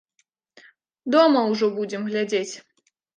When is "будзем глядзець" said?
1.75-2.53